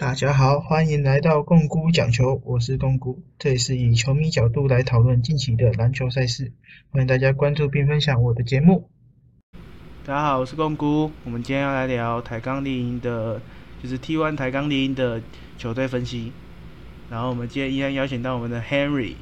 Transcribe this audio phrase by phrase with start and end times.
[0.00, 6.52] 大家好，欢迎来到共姑讲球，我是共姑，这里是以球迷角度来讨论近期的篮球赛事，
[6.88, 8.88] 欢迎大家关注并分享我的节目。
[10.06, 13.42] 大家好，我是共姑，我们今天要来聊台钢猎鹰的，
[13.82, 15.20] 就是 T1 台钢猎鹰的
[15.58, 16.32] 球队分析。
[17.10, 19.16] 然后我们今天依然邀请到我们的 Henry。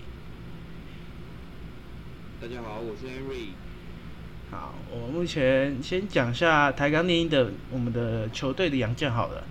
[2.40, 3.48] 大家好，我是 Henry。
[4.52, 9.42] 好，我目前先讲下台钢猎鹰的我们的球队的洋将好了。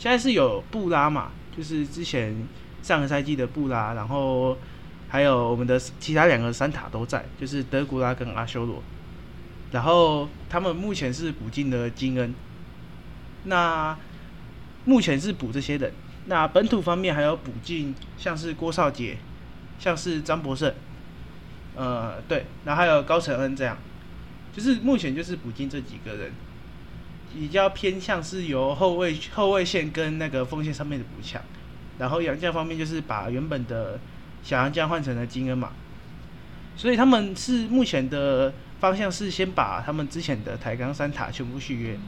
[0.00, 2.34] 现在是有布拉嘛，就是之前
[2.82, 4.56] 上个赛季的布拉，然后
[5.10, 8.82] 还有我们的其他两个三塔都在，就是德古拉跟阿修罗。
[9.72, 12.34] 然后他们目前是补进了金恩，
[13.44, 13.94] 那
[14.86, 15.92] 目前是补这些人。
[16.24, 19.18] 那本土方面还有补进像是郭少杰，
[19.78, 20.72] 像是张博胜，
[21.76, 23.76] 呃，对，然后还有高承恩这样，
[24.50, 26.32] 就是目前就是补进这几个人。
[27.32, 31.40] 比较偏向是由后卫后卫线跟那个锋线上面的补强，
[31.98, 34.00] 然后杨将方面就是把原本的
[34.42, 35.70] 小杨将换成了金恩嘛，
[36.76, 41.98] 所以他们是目前的方向是先把他们之前的台钢三塔全部续约，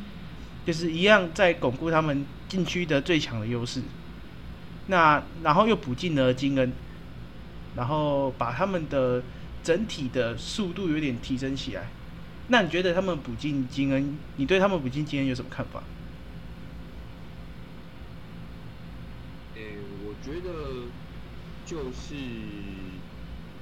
[0.66, 3.82] 就是一样在巩固他们禁区的最强的优势，
[4.88, 6.72] 那然后又补进了金恩，
[7.76, 9.22] 然后把他们的
[9.62, 11.88] 整体的速度有点提升起来。
[12.52, 15.88] 那你觉得他们补进金恩，你对他们补进金恩有什么看法？
[19.54, 20.92] 诶，我觉得
[21.64, 23.02] 就是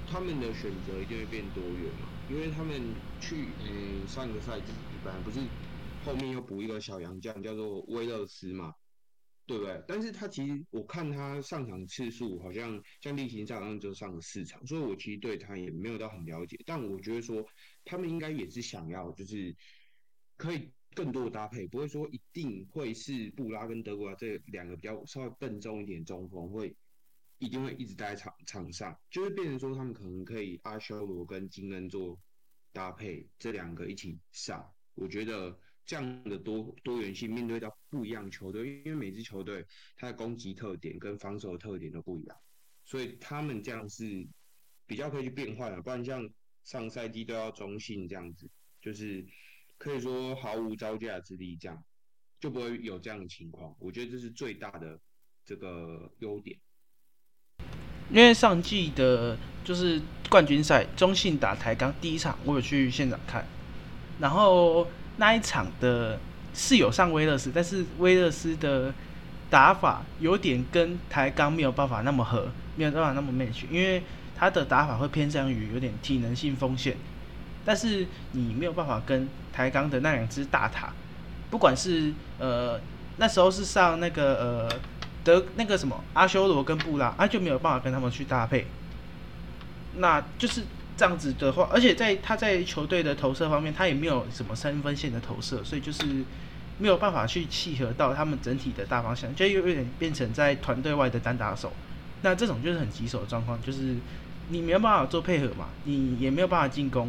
[0.06, 5.52] 他们的选择一定会变多元嘛，因为他们去诶上个赛季本来不是
[6.00, 8.74] 后面又补一个小洋将叫做威勒斯嘛，
[9.50, 9.82] 对不对？
[9.88, 17.44] 但是他其实我看他上场次数好像像例行赛好像就上了四场，所以我其实对他也没有到很了解，但我觉得说。
[17.82, 19.56] 他们应该也是想要，就是
[20.36, 26.76] 可以更多的搭配，不会说一定会是布拉跟德国这两个比较稍微笨重一点中锋会
[27.38, 32.16] 一定会一直待在场场上，就是变成说他们可能可以阿修罗跟金恩做
[32.70, 34.70] 搭配，这两个一起上。
[34.94, 35.58] 我觉得
[35.90, 42.36] 这样的多多元性面对到不一样球队，因为每支球队它的攻击特点跟防守特点都不一样，
[42.84, 44.24] 所以他们这样是
[44.86, 46.30] 比较可以去变换的，不然像。
[46.62, 48.46] 上赛季都要中性这样子，
[48.82, 49.26] 就是
[49.78, 51.82] 可以说毫无招架之力，这样
[52.38, 53.74] 就不会有这样的情况。
[53.80, 55.00] 我觉得这是最大的
[55.42, 56.56] 这个优点。
[58.10, 63.44] 因为上季的就是冠军赛中性打台钢第一场，我有去现场看，
[64.20, 64.86] 然后
[65.20, 66.18] 那一场的
[66.52, 68.92] 是有上威勒斯，但是威勒斯的
[69.48, 74.02] 打法有点跟台钢没有办法那么合，没有办法那么 match，因为。
[74.40, 76.96] 他的打法会偏向于有点体能性风险，
[77.62, 80.94] 但是你没有办法跟台钢的那两只大塔，
[81.50, 82.80] 不管是呃
[83.18, 84.80] 那时候是上那个呃
[85.22, 88.64] 德那个什么阿修罗跟布拉，啊就没有办法跟他们去搭配，
[89.96, 90.62] 那就是
[91.00, 96.04] 这样子的话，而且在他在球队的投射方面，他也没有什么三分线的投射，所以就是
[96.78, 101.72] 没有办法去契合到他们整体的大方向，就有有点变成在团队外的单打手，
[102.20, 103.96] 那这种就是很棘手的状况，就是。
[104.52, 105.68] 你没有办法做配合嘛？
[105.84, 107.08] 你也没有办法进攻。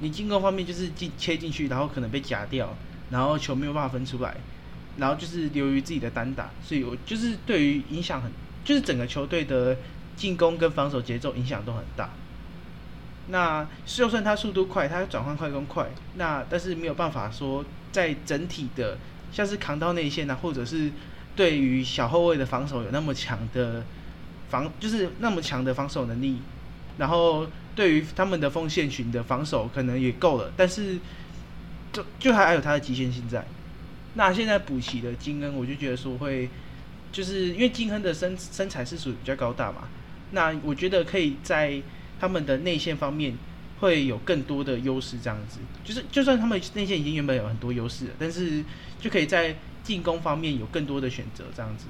[0.00, 2.76] 你进攻方面就是进切进去，然后可能被夹掉，
[3.08, 4.36] 然后球没有办法分出来，
[4.98, 6.50] 然后就是由于自己的单打。
[6.62, 8.30] 所以我就是对于影响很，
[8.66, 9.74] 就是整个球队的
[10.14, 12.10] 进攻跟防守节奏影响都很大。
[13.28, 18.98] 那就算他速度快，他转换快攻快，那但是没有办法说在整体的
[19.32, 20.90] 像是扛到内线啊，或者是
[21.34, 23.82] 对于小后卫的防守有那么强的
[24.50, 26.40] 防，就是那么强的防守能力。
[26.96, 30.98] 然后对于他们的锋线群的防守可能也够了，但是
[31.92, 33.44] 就就还有他的极限性在。
[34.14, 36.48] 那现在补齐的金恩，我就觉得说会，
[37.10, 39.88] 就是因为金恩的身身材是属于比较高大嘛，
[40.30, 41.82] 那我觉得可以在
[42.20, 43.36] 他们的内线方面
[43.80, 45.58] 会有更多的优势，这样子。
[45.84, 48.64] 就是就算他们内线已经原本有很多优势，但是
[49.00, 51.86] 就可以在进攻方面有更多的选择，这样子。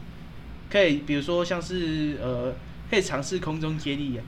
[0.71, 2.55] 可以比如说像是呃，
[2.91, 4.21] 可以尝试空中接力。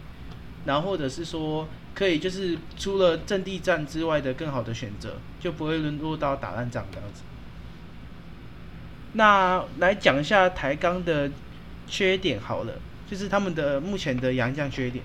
[0.65, 7.23] 然后或者是说，可以就是除了阵地战之外的更好的选择，就不会沦落到打烂仗这样子。
[9.13, 11.31] 那来讲一下台钢的
[11.87, 15.05] 缺点好了，就是他们的目前的洋将缺点。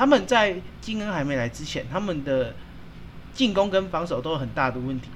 [0.00, 2.54] 他们在金恩还没来之前，他们的
[3.34, 5.10] 进攻跟防守都有很大的问题。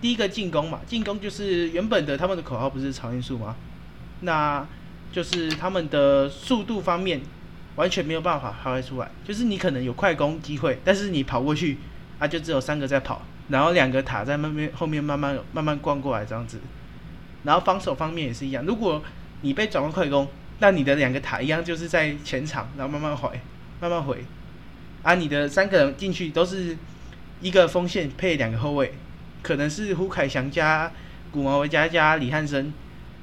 [0.00, 3.54] 第一个进攻嘛，进攻就是原本的他们的口号不是超音速吗？
[4.22, 4.66] 那
[5.12, 7.20] 就是他们的速度方面。
[7.76, 11.78] 完全没有办法发挥出来，就是你可能有快攻机会，但是你跑过去，
[12.20, 16.60] 啊，就只有三个在跑，然后两个塔在慢慢后面慢慢慢慢灌过来这样子。
[17.42, 19.02] 然后防守方面也是一样，如果
[19.42, 20.28] 你被转换快攻，
[20.60, 23.40] 那你的两个塔一样就是在前场，然后慢慢回，
[23.84, 24.24] 慢慢回，
[25.02, 26.74] 啊，你的三个人进去都是
[27.42, 28.94] 一个锋线配两个后卫，
[29.42, 30.90] 可能是胡凯翔加
[31.30, 32.72] 古毛维加加李汉生，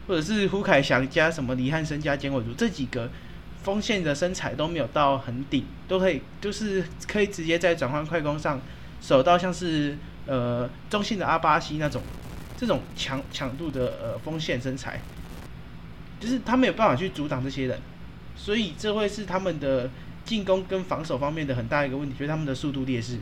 [0.07, 3.09] 或者是胡凯翔加什么李汉生加简伟儒这几个
[3.63, 8.61] 锋线的身材都没有到很顶，都可以就是可以直接在转换快攻上
[9.01, 9.97] 守到像是
[10.27, 12.03] 呃中性的阿巴西那种
[12.55, 15.01] 这种强强度的呃锋线身材。
[16.19, 17.79] 就是他没有办法去阻挡这些人，
[18.35, 19.89] 所以这会是他们的
[20.25, 23.19] 进攻跟防守方面的很大一个问题，就是他们的速度劣势。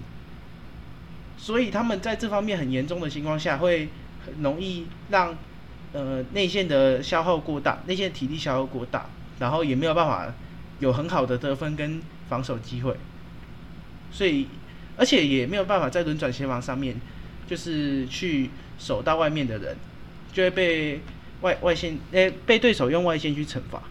[1.37, 3.89] 所以他们在这方面很严重的情况下，会
[4.25, 5.37] 很容易让
[5.93, 9.09] 呃内线的消耗过大，内线体力消耗过大，
[9.39, 10.33] 然后也没有办法
[10.79, 12.95] 有很好的得分跟防守机会。
[14.11, 14.47] 所以
[14.97, 16.99] 而且也没有办法在轮转协防上面，
[17.47, 19.75] 就是去守到外面的人，
[20.33, 21.01] 就会被。
[21.41, 23.81] 外外线诶，被对手用外线去惩罚。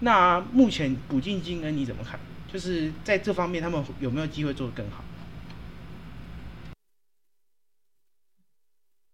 [0.00, 2.18] 那目前补进金恩你怎么看？
[2.50, 5.04] 就是在这方面，他们有没有机会做得更好？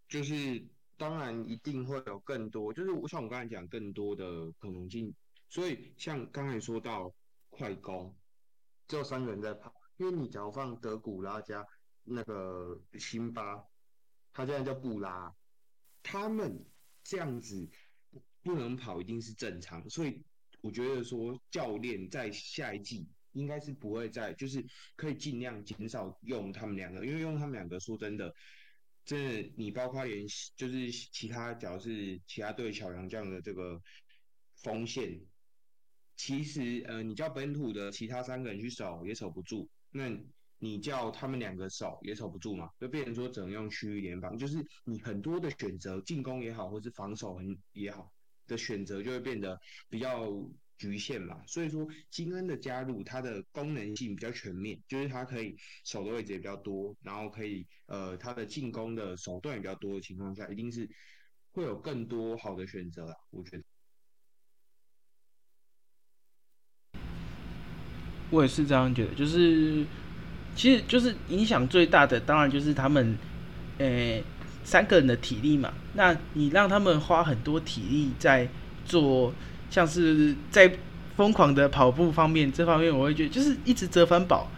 [0.09, 0.65] 就是
[0.97, 5.13] 当然一定会有更多，就是我像我刚才讲更多的可能性。
[5.49, 7.13] 所以像刚才说到
[7.51, 8.15] 快攻，
[8.89, 11.67] 只有三个人在跑，因为你只要放德古拉加
[12.05, 13.65] 那个辛巴，
[14.33, 15.33] 他现在叫布拉，
[16.03, 16.65] 他们。
[17.07, 17.69] 这样子
[18.43, 20.23] 不能跑一定是正常，所以
[20.65, 24.65] 我觉得说教练在下一季应该是不会再，就是
[24.97, 28.35] 可以尽量减少用他们两个，因为用他们两个说真的，
[29.05, 30.27] 真的你包括连
[30.57, 33.79] 就是其他，假如是其他队小杨这样的这个
[34.63, 35.21] 锋线，
[36.17, 40.19] 其实呃你叫本土的其他三个人去守也守不住，那。
[40.61, 48.11] 你叫他们两个守也守不住嘛，就变成说只能用区域联防，就是你很多的选择，进攻也好，或是防守很也好
[48.47, 50.29] 的选择就会变得比较
[50.79, 51.41] 局限嘛。
[51.47, 60.89] 所以说金恩的加入，它的功能性比较全面，就是它可以守的位置也比较多，然后可以呃它的进攻的手段也比较多的情况下，一定是
[61.53, 63.63] 会有更多好的选择啊，我觉得。
[68.31, 69.85] 我也是这样觉得，就是。
[70.57, 73.19] 其实就是影响最大的，当然就是他们，
[73.79, 74.23] 诶，
[74.65, 75.73] 三个人的体力嘛。
[75.93, 78.49] 那你让他们花很多体力在
[78.85, 79.33] 做，
[79.71, 80.77] 像是在
[81.17, 84.51] 疯狂的跑步方面，这方面我会觉得就是一直折返跑，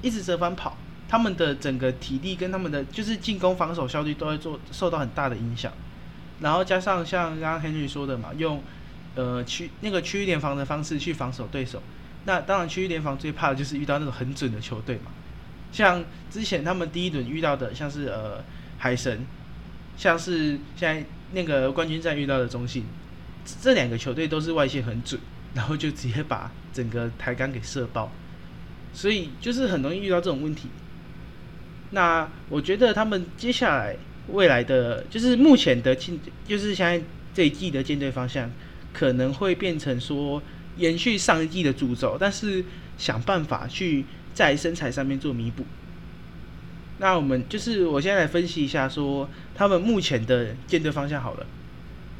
[0.00, 0.76] 一直折返跑，
[1.06, 5.70] 他们的整个体力跟他们的就是进攻防守效率都会做受到很大的影响。
[6.40, 8.62] 然后加上像刚刚 Henry 说的嘛，用
[9.16, 11.82] 呃区那个区域联防的方式去防守对手。
[12.24, 15.10] 那当然区域联防最怕的就是遇到那种很准的球队嘛。
[15.72, 18.42] 像之前他们第一轮遇到的，像是呃
[18.78, 19.26] 海神，
[19.98, 22.84] 像是现在那个冠军战遇到的中信，
[23.60, 25.20] 这两个球队都是外线很准，
[25.54, 28.10] 然后就直接把整个台杆给射爆，
[28.94, 30.68] 所以就是很容易遇到这种问题。
[31.90, 33.96] 那我觉得他们接下来
[34.28, 37.04] 未来的，就是目前的进，就是现在
[37.34, 38.50] 这一季的舰队方向，
[38.94, 40.42] 可能会变成说
[40.76, 42.64] 延续上一季的诅咒，但是
[42.96, 44.06] 想办法去。
[44.34, 45.64] 在身材上面做弥补。
[47.00, 51.46] 那我们就是我现在来分析一下，说他们目前的舰队方向好了。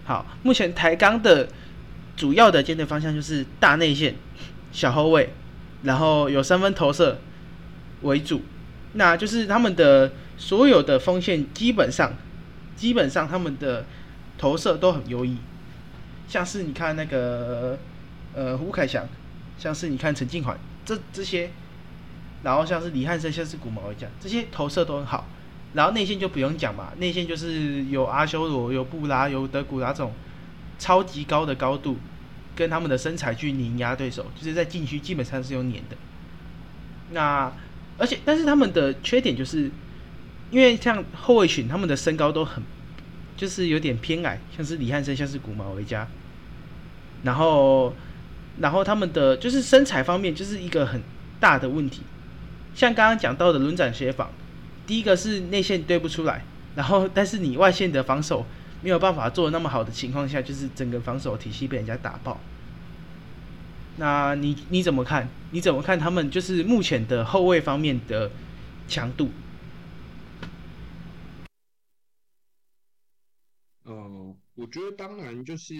[0.04, 1.49] 好，目前台钢的
[2.16, 4.14] 主要的舰队方向就是大内线、
[4.70, 5.30] 小后卫，
[5.82, 7.18] 然后有三分投射
[8.02, 8.42] 为主。
[8.92, 12.12] 那就是他们的所有的锋线基本上，
[12.76, 13.85] 基本上他们的
[14.38, 15.38] 投射都很优异。
[16.28, 17.76] 像是你看那个
[18.32, 19.08] 呃胡凯翔，
[19.58, 21.50] 像是你看陈静环，这这些。
[22.42, 25.26] 然后像是李汉生，像是古毛一样，这些投射都很好。
[25.75, 30.12] 然后内线就不用讲嘛，内线就是有阿修罗、有布拉、有德古拉这种
[30.78, 31.99] 超级高的高度，
[32.57, 35.97] 跟他们的身材去碾压对手，就是在禁区基本上是有碾的。
[37.11, 37.52] 那
[37.99, 39.71] 而且但是他们的缺点就是，
[40.50, 42.62] 因为像后卫群他们的身高都很，
[43.37, 46.09] 就是有点偏矮，像是李汉生，像是古毛维加。
[47.25, 47.92] 然后
[48.59, 51.02] 然后他们的就是身材方面就是一个很
[51.38, 52.02] 大的问题。
[52.78, 54.30] 像刚刚讲到的轮转协防，
[54.87, 56.44] 第一个是内线对不出来，
[56.76, 58.47] 然后但是你外线的防守
[58.85, 62.38] 没有办法做那么好的情况下，就是整个防守体系被人家打爆。
[63.97, 65.28] 那你你怎么看？
[65.50, 68.30] 你怎么看他们就是目前的后卫方面的
[68.87, 69.30] 强度？
[73.87, 75.75] 嗯，我觉得当然就是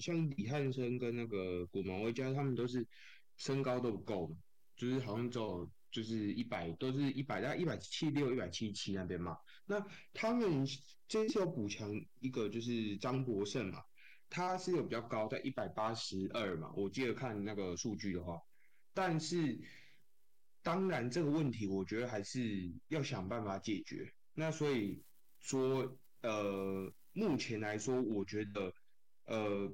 [0.00, 2.86] 像李汉生跟那个古毛维加，他们都是
[3.38, 4.30] 身高都不够，
[4.76, 5.68] 就是好像只有。
[5.94, 9.38] 就是一百都是一百大概一百七六一百七七那边嘛。
[9.64, 9.80] 那
[10.12, 10.66] 他们
[11.06, 13.80] 这次有补强一个就是张博胜嘛，
[14.28, 18.40] 他是有比较高在一百八十二嘛，我记得看那个数据的话，
[18.92, 19.56] 但是
[20.64, 24.12] 当然这个问题我觉得还是要想办法解决。
[24.34, 25.00] 那所以
[25.38, 28.74] 说呃目前来说，我觉得
[29.26, 29.72] 呃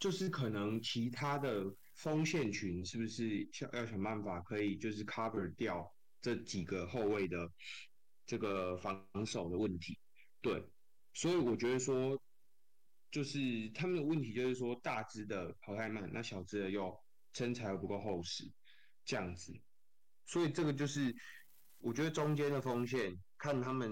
[0.00, 1.72] 就是可能其他的。
[1.94, 7.50] 锋线群是不是想要想办法可以就是 cover 掉这几个后卫的
[8.26, 9.98] 这个防守的问题？
[10.40, 10.64] 对，
[11.12, 12.20] 所以我觉得说，
[13.10, 17.00] 就是他们的问题就是说，大只的跑太慢，那小只的又
[17.32, 18.44] 身材又不够厚实，
[19.04, 19.52] 这样子。
[20.26, 21.14] 所以这个就是
[21.78, 23.90] 我觉得中间的锋线看他们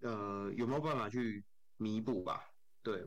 [0.00, 1.44] 呃有没有办法去
[1.76, 2.40] 弥补吧？
[2.82, 3.04] 对。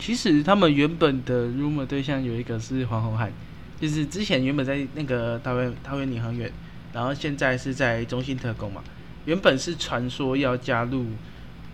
[0.00, 3.30] 其实他们原本的 rumor 对象有一个是黄宏汉，
[3.78, 6.50] 就是之前原本在那个桃园桃园领航员，
[6.94, 8.82] 然后现在是在中信特工嘛。
[9.26, 11.04] 原本是传说要加入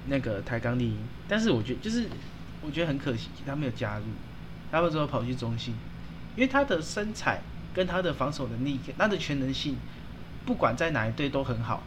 [0.09, 0.95] 那个台钢丽，
[1.29, 2.07] 但是我觉得就是
[2.61, 4.05] 我觉得很可惜，他没有加入，
[4.73, 5.73] 他为什么跑去中信？
[6.35, 7.41] 因为他的身材
[7.73, 9.77] 跟他的防守能力，他的全能性，
[10.45, 11.85] 不管在哪一队都很好。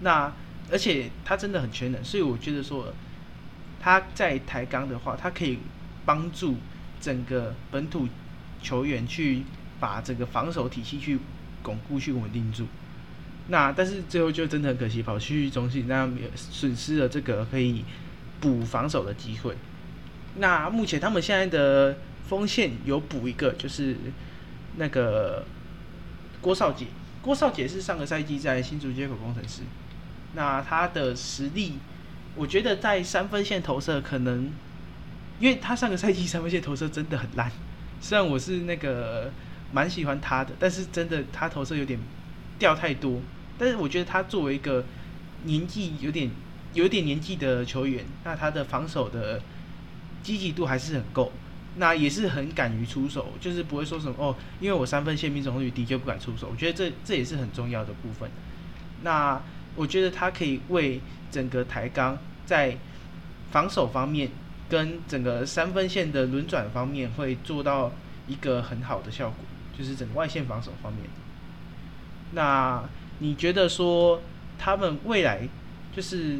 [0.00, 0.32] 那
[0.72, 2.92] 而且他真的很全能，所以我觉得说。
[3.80, 5.58] 他在台钢的话，他可以
[6.04, 6.56] 帮助
[7.00, 8.08] 整个本土
[8.60, 9.42] 球员去
[9.78, 11.18] 把整个防守体系去
[11.62, 12.66] 巩固、去稳定住。
[13.48, 17.84] 那但是最后就真的很可惜，跑去中信，那损失了这个可以
[18.40, 19.56] 补防守的机会。
[20.36, 21.96] 那目前他们现在的
[22.28, 23.96] 锋线有补一个，就是
[24.76, 25.44] 那个
[26.40, 26.86] 郭少杰。
[27.22, 29.62] 郭少杰是上个赛季在新竹接口工程师，
[30.34, 31.78] 那他的实力。
[32.38, 34.52] 我觉得在三分线投射可能，
[35.40, 37.50] 因为他上个赛季三分线投射真的很烂，
[38.00, 39.32] 虽然我是那个
[39.72, 41.98] 蛮喜欢他的，但是真的他投射有点
[42.58, 43.20] 掉太多。
[43.58, 44.84] 但是我觉得他作为一个
[45.42, 46.30] 年纪有点
[46.74, 49.42] 有点年纪的球员，那他的防守的
[50.22, 51.32] 积极度还是很够，
[51.74, 56.48] 那也是很敢于出手，就是不会说什么哦，因为我三分线命中率低就不敢出手。
[56.52, 58.30] 我觉得这这也是很重要的部分。
[59.02, 59.42] 那
[59.74, 62.16] 我觉得他可以为整个台钢
[62.48, 62.74] 在
[63.50, 64.30] 防守方面
[64.70, 67.92] 跟整个三分线的轮转方面会做到
[68.26, 69.36] 一个很好的效果，
[69.78, 71.02] 就是整个外线防守方面。
[72.32, 72.82] 那
[73.18, 74.22] 你觉得说
[74.58, 75.46] 他们未来
[75.94, 76.38] 就是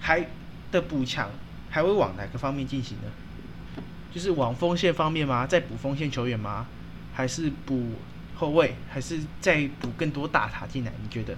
[0.00, 0.26] 还
[0.72, 1.28] 的补强
[1.68, 3.82] 还会往哪个方面进行呢？
[4.10, 5.46] 就是往锋线方面吗？
[5.46, 6.66] 再补锋线球员吗？
[7.12, 7.90] 还是补
[8.34, 8.74] 后卫？
[8.88, 10.92] 还是再补更多大塔进来？
[11.02, 11.36] 你觉得？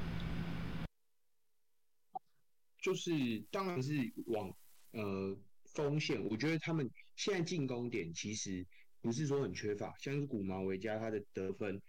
[2.87, 3.11] 就是
[3.51, 3.93] 当然是
[4.27, 4.49] 往
[4.93, 5.37] 呃
[5.75, 8.65] 锋线，我觉得他们现在进攻点其实
[9.01, 11.83] 不是说很缺乏，像是古毛维加他的得分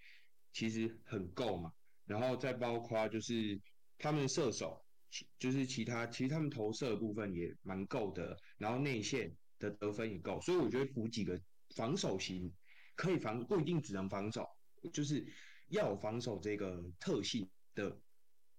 [0.51, 1.71] 其实很够嘛，
[2.07, 3.61] 然后再包括就是
[3.99, 11.39] 他们射手，其就是其他其实他们投射的部分也蛮够的，然后内线的得分也够，所以我觉得补几个
[11.75, 12.51] 防守型
[12.95, 14.49] 可以防，不一定只能防守，
[14.91, 15.23] 就是
[15.67, 18.01] 要有防守这个特性的。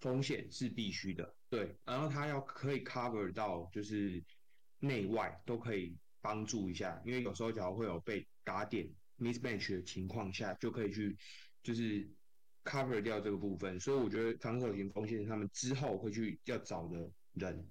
[0.00, 4.22] 风险是必须的，对，然后他要可以 cover 到就是
[4.80, 8.86] 内外都可以帮助一下，因为有时候假如会有被打点
[9.18, 11.16] mismatch 的情况下，就可以去
[11.62, 12.06] 就是
[12.64, 17.66] cover 掉这个部分，所以我觉得防守型锋线他们之后会去要找的人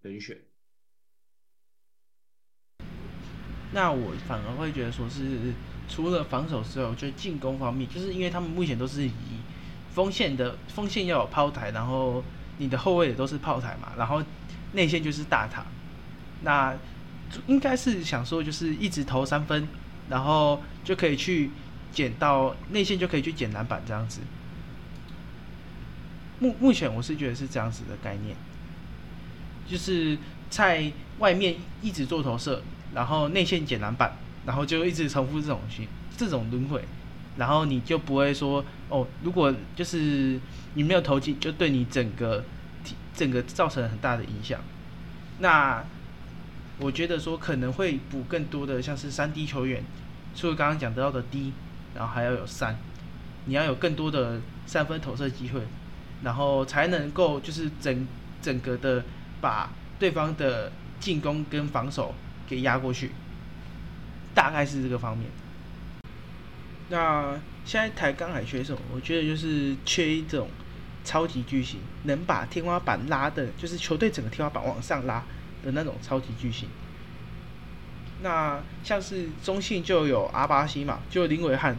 [0.00, 0.36] 人选。
[3.72, 5.54] 那我反而会觉得说是
[5.88, 9.12] 除了防守之外，就进攻方面，就是因为他们目前都是以
[9.90, 12.22] 锋线的锋线要有抛台，然后
[12.62, 14.22] 你的后卫也都是炮台嘛，然后
[14.74, 15.66] 内线就是大塔，
[16.42, 16.72] 那
[17.48, 19.66] 应该是想说就是一直投三分，
[20.08, 21.50] 然后就可以去
[21.92, 24.20] 捡到内线就可以去捡篮板这样子。
[26.38, 28.36] 目目前我是觉得是这样子的概念，
[29.68, 30.16] 就是
[30.48, 32.62] 在外面一直做投射，
[32.94, 34.16] 然后内线捡篮板，
[34.46, 36.84] 然后就一直重复这种循这种轮回。
[37.36, 40.38] 然后你就不会说哦，如果就是
[40.74, 42.44] 你没有投进，就对你整个
[43.14, 44.60] 整个造成很大的影响。
[45.38, 45.82] 那
[46.78, 49.82] 我觉得说可能会补更多的像是三 D 球员，
[50.34, 51.52] 除了刚刚讲得到的 D，
[51.94, 52.76] 然后还要有三，
[53.46, 55.62] 你要有更多的三分投射机会，
[56.22, 58.06] 然后才能够就是整
[58.40, 59.04] 整个的
[59.40, 62.14] 把对方的进攻跟防守
[62.46, 63.10] 给压过去，
[64.34, 65.28] 大概是这个方面。
[66.92, 68.78] 那现在台钢还缺什么？
[68.94, 70.46] 我觉得就是缺一种
[71.02, 75.24] 超级巨星，能把天花板拉的，就是球队整个天花板往上拉
[75.64, 76.68] 的那种超级巨星。
[78.20, 81.74] 那像是中信就有阿巴西嘛，就林伟汉，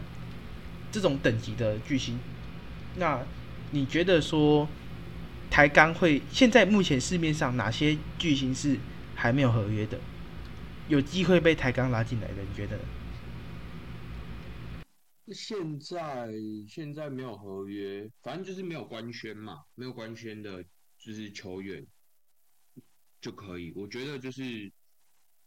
[0.90, 2.18] 这种等级的巨星，
[2.96, 3.20] 那
[3.70, 4.68] 你觉得说
[5.48, 8.76] 台钢会现在目前市面上哪些巨星是
[9.14, 9.96] 还没有合约的，
[10.88, 12.34] 有机会被台钢拉进来的？
[12.42, 12.76] 你觉得？
[15.32, 16.32] 现在
[16.68, 20.62] 现在没有合约，反正就是没有官宣嘛，没有官宣的，
[20.98, 21.86] 就是球员
[23.20, 23.72] 就可以。
[23.74, 24.70] 我觉得就是，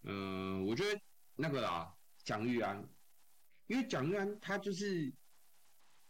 [0.03, 0.99] 嗯，我觉得
[1.35, 1.93] 那个啦，
[2.23, 2.89] 蒋玉安，
[3.67, 5.13] 因为蒋玉安他就是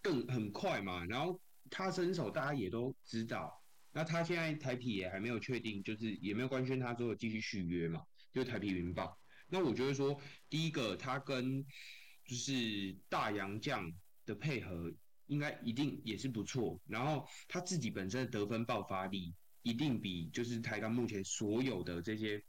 [0.01, 3.61] 更很快嘛，然后他身手大家也都知道。
[3.91, 9.19] 那他现在台皮也还没有确定，就是也没有官宣他之后继续续约嘛，就台皮云豹。
[9.47, 11.65] 那我觉得说，第一个他跟
[12.27, 13.89] 就是大洋将
[14.25, 14.93] 的配合
[15.27, 22.43] 应该一定也是不错，然后他自己本身的得分爆发力一定比就是台钢目前所有的这些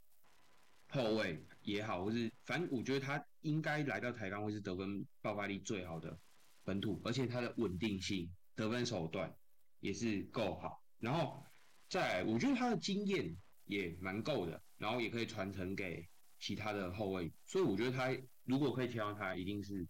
[0.89, 6.19] 后卫也好，或是反正我觉得他应该来到台钢会是得分爆发力最好的
[6.65, 9.33] 本土，而且他的稳定性、得分手段
[9.79, 11.41] 也是够好，然后
[11.87, 13.33] 再我觉得他的经验
[13.63, 16.05] 也蛮够的，然后也可以传承给
[16.37, 18.13] 其他的后卫，所以我觉得他。
[18.49, 19.85] 如果可以挑他，一定是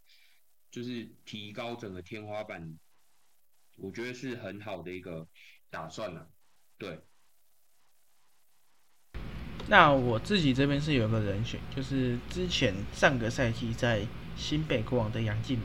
[0.69, 2.77] 就是提高整个天花板，
[3.77, 5.25] 我觉得是很好的一个
[5.69, 6.29] 打算了。
[6.77, 6.99] 对。
[9.69, 15.59] 那我自己这边是有个人选，就是之前上个赛季在新北国王的杨敬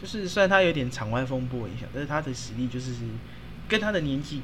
[0.00, 2.94] 就是虽然他有点场外风波影响，但是他的实力就是
[3.68, 4.40] 跟他的年纪，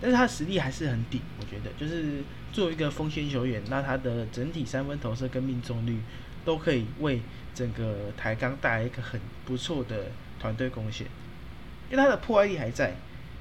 [0.00, 1.20] 但是他实力还是很顶。
[1.40, 2.22] 我觉得就是
[2.52, 5.98] 作为一个锋线球员，那他的整体三分投射跟命中率。
[6.44, 7.20] 都可以为
[7.54, 10.06] 整个台钢带来一个很不错的
[10.38, 11.06] 团队贡献，
[11.90, 12.96] 因为他的破坏力还在，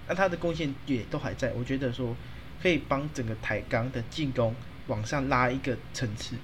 [0.07, 2.15] 那他的贡献也都还在，我觉得说
[2.61, 4.53] 可以帮整个台钢的进攻
[4.87, 6.35] 往上拉一个层次，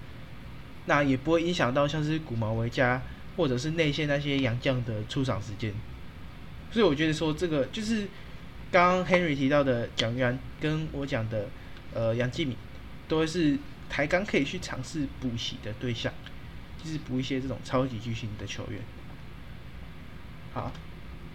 [0.85, 3.01] 那也不会影响到像是古毛维加
[3.35, 5.73] 或者是内线那些洋将的出场时间，
[6.71, 8.07] 所以我觉得说这个就是
[8.71, 11.47] 刚刚 Henry 提到的蒋元跟我讲的
[11.93, 12.55] 呃杨继敏，
[13.07, 13.57] 都会是
[13.89, 16.13] 台钢可以去尝试补习的对象。
[16.85, 18.79] 就是补一些这种超级巨星的球员。
[20.53, 20.71] 好，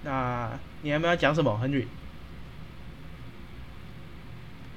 [0.05, 1.87] 那你还没有讲什么，Henry？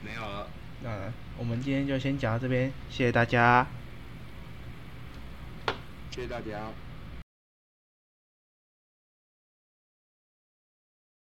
[0.03, 0.47] 没有了。
[0.83, 3.67] 那我们今天就先讲到这边，谢谢大家。
[6.09, 6.71] 谢谢大家。